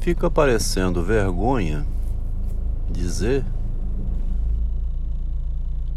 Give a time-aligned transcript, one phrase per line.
[0.00, 1.84] Fica parecendo vergonha
[2.90, 3.44] dizer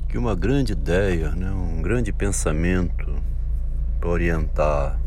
[0.09, 3.15] que uma grande ideia, né, um grande pensamento
[4.01, 4.99] para orientar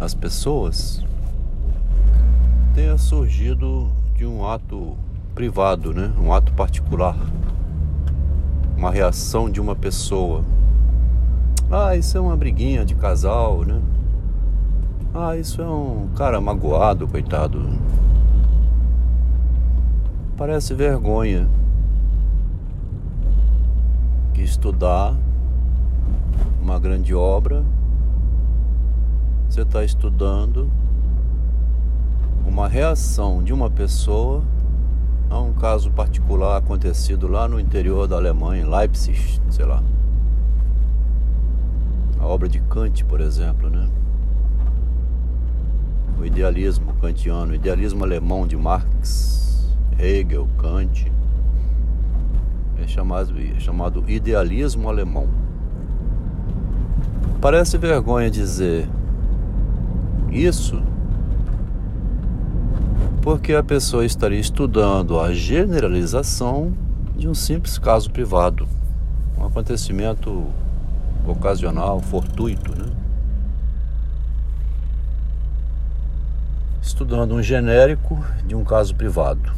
[0.00, 1.04] as pessoas
[2.72, 4.96] tenha surgido de um ato
[5.34, 6.12] privado, né?
[6.16, 7.16] um ato particular,
[8.76, 10.44] uma reação de uma pessoa.
[11.68, 13.82] Ah, isso é uma briguinha de casal, né?
[15.14, 17.60] Ah, isso é um cara magoado, coitado.
[20.38, 21.46] Parece vergonha
[24.32, 25.14] que estudar
[26.62, 27.62] uma grande obra,
[29.50, 30.70] você está estudando
[32.46, 34.42] uma reação de uma pessoa
[35.28, 39.82] a um caso particular acontecido lá no interior da Alemanha, em Leipzig, sei lá.
[42.18, 43.90] A obra de Kant, por exemplo, né?
[46.42, 51.06] Idealismo kantiano, idealismo alemão de Marx, Hegel, Kant,
[52.82, 55.28] é chamado, é chamado idealismo alemão.
[57.40, 58.88] Parece vergonha dizer
[60.32, 60.82] isso
[63.20, 66.72] porque a pessoa estaria estudando a generalização
[67.16, 68.66] de um simples caso privado,
[69.38, 70.44] um acontecimento
[71.24, 73.01] ocasional, fortuito, né?
[76.82, 79.50] Estudando um genérico de um caso privado.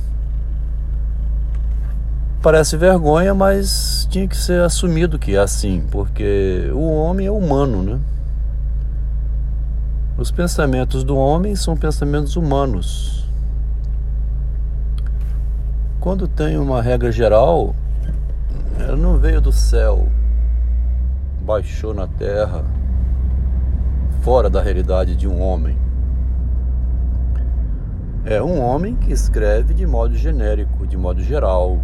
[2.41, 7.83] Parece vergonha, mas tinha que ser assumido que é assim, porque o homem é humano,
[7.83, 7.98] né?
[10.17, 13.25] Os pensamentos do homem são pensamentos humanos,
[16.05, 17.75] quando tem uma regra geral,
[18.78, 20.06] ela não veio do céu,
[21.41, 22.62] baixou na terra,
[24.20, 25.78] fora da realidade de um homem.
[28.27, 31.79] É um homem que escreve de modo genérico, de modo geral.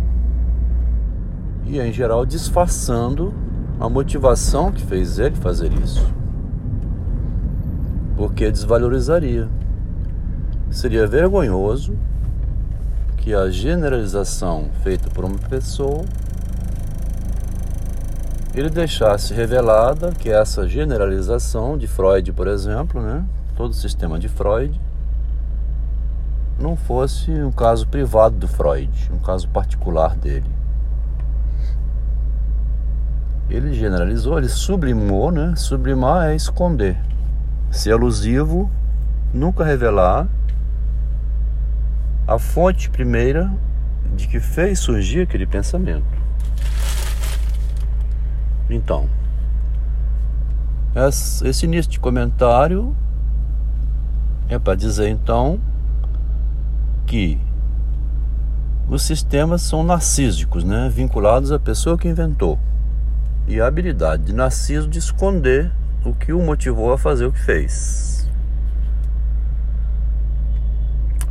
[1.66, 3.34] E em geral disfarçando
[3.78, 6.02] a motivação que fez ele fazer isso.
[8.16, 9.48] Porque desvalorizaria.
[10.70, 11.94] Seria vergonhoso
[13.18, 16.04] que a generalização feita por uma pessoa
[18.54, 23.24] ele deixasse revelada que essa generalização de Freud, por exemplo, né,
[23.56, 24.80] todo o sistema de Freud,
[26.60, 30.50] não fosse um caso privado do Freud, um caso particular dele.
[33.48, 35.54] Ele generalizou, ele sublimou, né?
[35.56, 36.96] Sublimar é esconder.
[37.70, 38.70] Ser alusivo,
[39.32, 40.28] nunca revelar
[42.26, 43.52] a fonte primeira
[44.14, 46.04] de que fez surgir aquele pensamento.
[48.68, 49.08] Então,
[51.44, 52.94] esse início de comentário
[54.48, 55.60] é para dizer então
[57.10, 57.40] que
[58.88, 60.88] os sistemas são narcísicos, né?
[60.88, 62.56] vinculados à pessoa que inventou.
[63.48, 65.72] E a habilidade de Narciso de esconder
[66.04, 68.10] o que o motivou a fazer o que fez.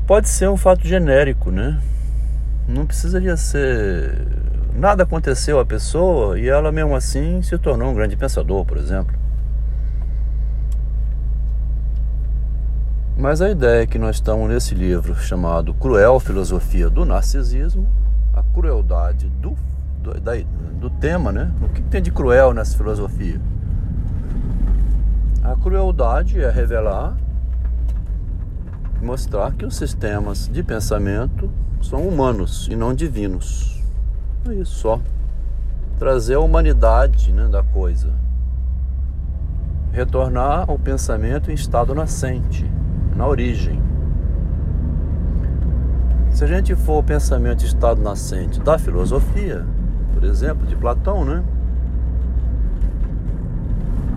[0.05, 1.79] pode ser um fato genérico, né?
[2.67, 4.27] Não precisaria ser.
[4.73, 9.15] Nada aconteceu à pessoa e ela mesmo assim se tornou um grande pensador, por exemplo.
[13.19, 17.85] Mas a ideia é que nós estamos nesse livro chamado Cruel Filosofia do Narcisismo,
[18.33, 19.57] a crueldade do,
[20.01, 20.31] do, da,
[20.79, 21.51] do tema, né?
[21.61, 23.41] O que tem de cruel nessa filosofia?
[25.43, 27.17] A crueldade é revelar
[29.01, 31.49] mostrar que os sistemas de pensamento
[31.81, 33.83] são humanos e não divinos.
[34.47, 35.01] É isso só.
[35.97, 38.13] Trazer a humanidade né, da coisa.
[39.91, 42.69] Retornar ao pensamento em estado nascente,
[43.19, 43.77] na origem.
[46.31, 49.65] Se a gente for o pensamento estado nascente da filosofia,
[50.13, 51.43] por exemplo, de Platão, né?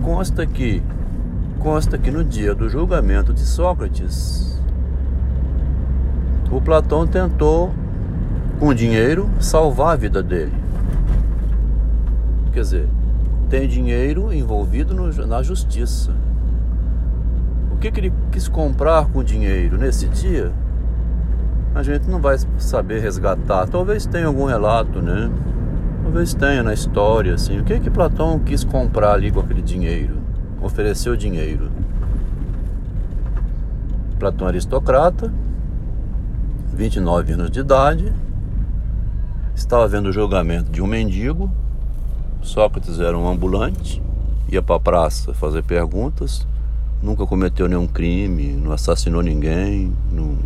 [0.01, 0.81] Consta que
[1.59, 4.61] consta que no dia do julgamento de Sócrates,
[6.49, 7.73] o Platão tentou,
[8.57, 10.53] com dinheiro, salvar a vida dele.
[12.53, 12.89] Quer dizer,
[13.49, 16.13] tem dinheiro envolvido no, na justiça.
[17.83, 20.53] O que, que ele quis comprar com dinheiro nesse dia?
[21.75, 23.67] A gente não vai saber resgatar.
[23.67, 25.29] Talvez tenha algum relato, né?
[26.01, 27.59] Talvez tenha na história, assim.
[27.59, 30.15] O que que Platão quis comprar ali com aquele dinheiro?
[30.61, 31.69] Ofereceu dinheiro.
[34.17, 35.29] Platão aristocrata,
[36.73, 38.13] 29 anos de idade,
[39.53, 41.51] estava vendo o julgamento de um mendigo.
[42.41, 44.01] Sócrates era um ambulante,
[44.47, 46.47] ia para a praça fazer perguntas.
[47.03, 50.37] Nunca cometeu nenhum crime, não assassinou ninguém, não,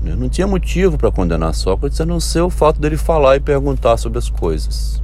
[0.00, 0.14] né?
[0.16, 3.96] não tinha motivo para condenar Sócrates a não ser o fato dele falar e perguntar
[3.96, 5.02] sobre as coisas.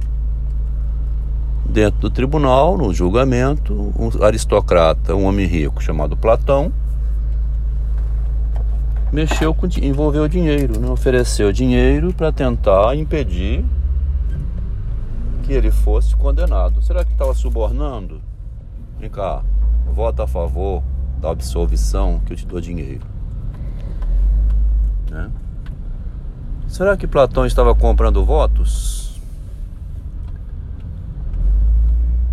[1.65, 6.71] Dentro do tribunal, no julgamento, um aristocrata, um homem rico chamado Platão,
[9.11, 10.89] mexeu com envolveu dinheiro, né?
[10.89, 13.65] ofereceu dinheiro para tentar impedir
[15.43, 16.81] que ele fosse condenado.
[16.81, 18.30] Será que estava subornando?
[19.01, 19.41] Vem cá,
[19.91, 20.83] vota a favor
[21.19, 23.01] da absolvição que eu te dou dinheiro.
[25.09, 25.31] Né?
[26.67, 29.19] Será que Platão estava comprando votos?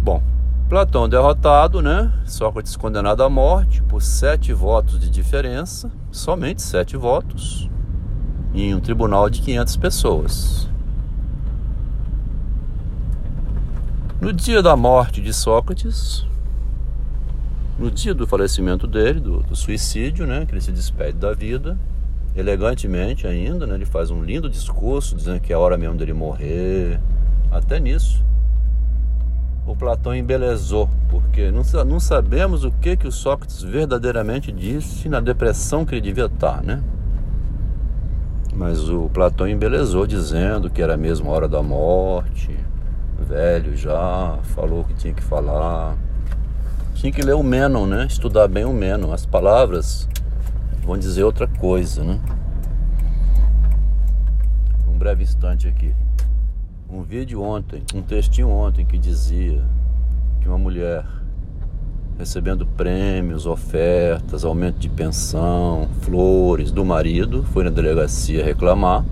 [0.03, 0.23] Bom,
[0.69, 2.12] Platão derrotado, né?
[2.26, 7.70] Sócrates condenado à morte por sete votos de diferença, somente sete votos,
[8.53, 10.69] em um tribunal de 500 pessoas.
[14.20, 16.29] No dia da morte de Sócrates,
[17.78, 21.78] no dia do falecimento dele, do, do suicídio, né, que ele se despede da vida,
[22.34, 27.00] elegantemente ainda, né, ele faz um lindo discurso dizendo que é hora mesmo dele morrer,
[27.50, 28.26] até nisso
[29.70, 35.20] o Platão embelezou, porque não, não sabemos o que, que o Sócrates verdadeiramente disse na
[35.20, 36.82] depressão que ele devia estar, né?
[38.54, 42.56] Mas o Platão embelezou dizendo que era mesmo a hora da morte,
[43.20, 45.98] velho já, falou o que tinha que falar.
[46.98, 48.06] Tinha que ler o Menon, né?
[48.06, 49.12] Estudar bem o Menon.
[49.12, 50.08] As palavras
[50.84, 52.20] vão dizer outra coisa, né?
[54.86, 55.94] Um breve instante aqui
[56.90, 59.62] um vídeo ontem, um textinho ontem que dizia
[60.40, 61.04] que uma mulher
[62.18, 69.04] recebendo prêmios, ofertas, aumento de pensão, flores do marido, foi na delegacia reclamar.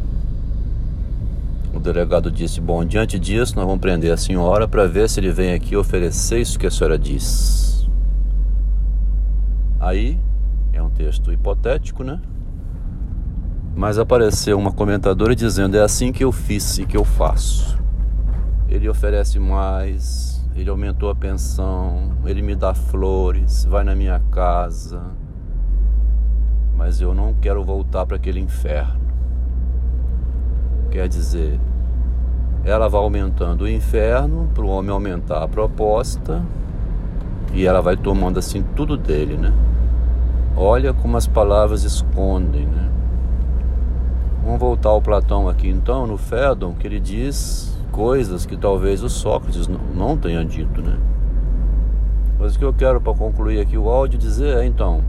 [1.87, 5.55] Delegado disse: Bom, diante disso, nós vamos prender a senhora para ver se ele vem
[5.55, 7.89] aqui oferecer isso que a senhora diz.
[9.79, 10.19] Aí,
[10.73, 12.21] é um texto hipotético, né?
[13.77, 17.79] Mas apareceu uma comentadora dizendo: é assim que eu fiz e que eu faço.
[18.69, 25.05] Ele oferece mais, ele aumentou a pensão, ele me dá flores, vai na minha casa.
[26.77, 29.07] Mas eu não quero voltar para aquele inferno.
[30.91, 31.61] Quer dizer,
[32.67, 36.43] ela vai aumentando o inferno para o homem aumentar a proposta
[37.55, 39.53] e ela vai tomando assim tudo dele, né?
[40.57, 42.91] Olha como as palavras escondem, né?
[44.43, 49.09] Vamos voltar ao Platão aqui então, no Fédon, que ele diz coisas que talvez o
[49.09, 50.99] Sócrates não tenha dito, né?
[52.37, 55.03] Mas o que eu quero para concluir aqui o áudio dizer é então,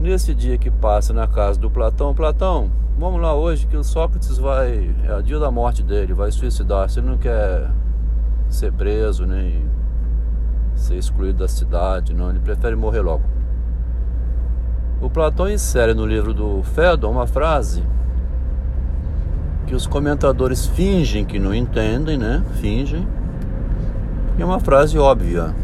[0.00, 2.70] nesse dia que passa na casa do Platão, Platão,
[3.00, 6.90] vamos lá hoje que o Sócrates vai, é o dia da morte dele, vai suicidar,
[6.90, 7.70] se ele não quer
[8.46, 9.64] ser preso nem
[10.74, 13.24] ser excluído da cidade, não, ele prefere morrer logo.
[15.00, 17.82] O Platão insere no livro do Fédon uma frase
[19.66, 22.44] que os comentadores fingem que não entendem, né?
[22.60, 23.08] Fingem.
[24.36, 25.54] E é uma frase óbvia.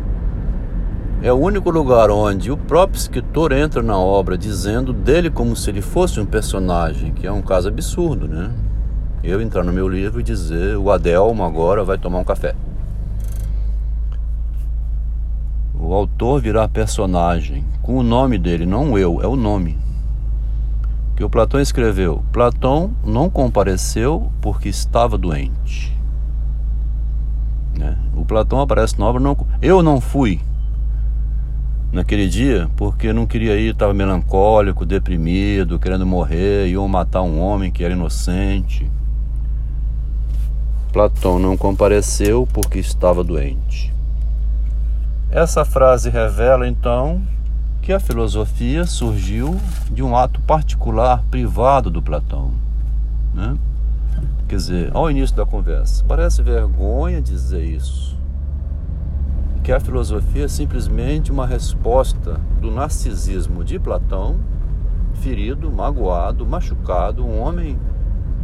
[1.22, 5.70] É o único lugar onde o próprio escritor entra na obra dizendo dele como se
[5.70, 8.52] ele fosse um personagem, que é um caso absurdo, né?
[9.24, 12.54] Eu entrar no meu livro e dizer o Adelmo agora vai tomar um café.
[15.86, 19.78] o autor virar personagem com o nome dele, não eu, é o nome.
[21.14, 25.96] Que o Platão escreveu: Platão não compareceu porque estava doente.
[27.78, 27.96] Né?
[28.16, 30.40] O Platão aparece na obra, não, eu não fui
[31.92, 37.70] naquele dia porque não queria ir, estava melancólico, deprimido, querendo morrer, iam matar um homem
[37.70, 38.90] que era inocente.
[40.92, 43.92] Platão não compareceu porque estava doente.
[45.30, 47.20] Essa frase revela então
[47.82, 52.52] que a filosofia surgiu de um ato particular, privado do Platão.
[53.34, 53.56] Né?
[54.48, 58.15] Quer dizer, ao início da conversa, parece vergonha dizer isso.
[59.66, 64.36] Que a filosofia é simplesmente uma resposta do narcisismo de Platão,
[65.14, 67.76] ferido, magoado, machucado, um homem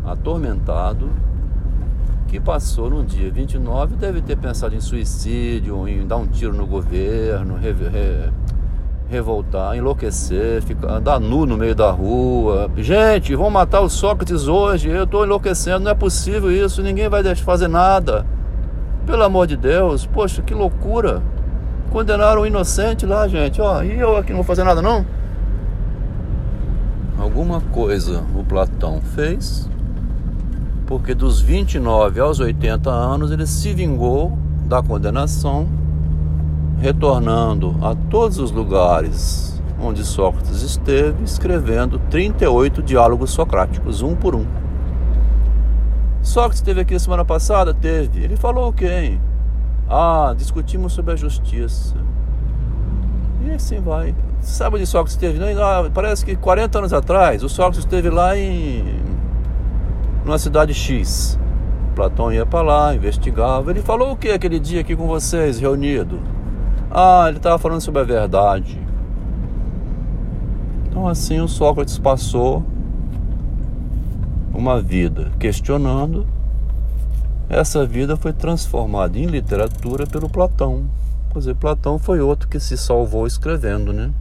[0.05, 1.11] atormentado,
[2.27, 6.67] que passou no dia 29 deve ter pensado em suicídio, em dar um tiro no
[6.67, 8.33] governo, re, re,
[9.09, 12.69] revoltar, enlouquecer, ficar, andar nu no meio da rua.
[12.79, 17.23] Gente, vão matar o Sócrates hoje, eu estou enlouquecendo, não é possível isso, ninguém vai
[17.37, 18.27] fazer nada.
[19.07, 21.23] Pelo amor de Deus, poxa, que loucura.
[21.91, 25.05] Condenaram o inocente lá, gente, ó, e eu aqui não vou fazer nada não?
[27.19, 29.69] Alguma coisa o Platão fez
[30.93, 35.67] porque dos 29 aos 80 anos ele se vingou da condenação,
[36.79, 44.45] retornando a todos os lugares onde Sócrates esteve, escrevendo 38 diálogos socráticos, um por um.
[46.23, 47.75] Sócrates esteve aqui semana passada?
[47.75, 48.23] Teve.
[48.23, 49.19] Ele falou o quê?
[49.89, 51.97] Ah, discutimos sobre a justiça.
[53.45, 54.15] E assim vai.
[54.41, 55.39] Sabe onde Sócrates esteve?
[55.39, 59.03] Não, ah, parece que 40 anos atrás, o Sócrates esteve lá em.
[60.25, 61.39] numa cidade X.
[61.95, 63.71] Platão ia para lá, investigava.
[63.71, 66.21] Ele falou o que aquele dia aqui com vocês, reunido?
[66.91, 68.81] Ah, ele estava falando sobre a verdade.
[70.87, 72.65] Então assim o Sócrates passou
[74.55, 76.27] uma vida questionando.
[77.49, 80.85] Essa vida foi transformada em literatura pelo Platão.
[81.33, 84.13] Quer dizer, Platão foi outro que se salvou escrevendo, né?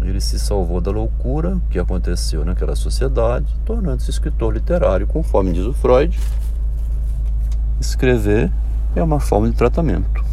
[0.00, 5.72] Ele se salvou da loucura que aconteceu naquela sociedade, tornando-se escritor literário, conforme diz o
[5.72, 6.18] Freud.
[7.80, 8.52] Escrever
[8.94, 10.24] é uma forma de tratamento.